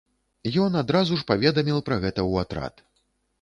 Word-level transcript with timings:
Ён 0.63 0.77
адразу 0.79 1.17
ж 1.19 1.27
паведаміў 1.33 1.83
пра 1.91 2.01
гэта 2.05 2.15
ў 2.29 2.33
атрад. 2.47 2.75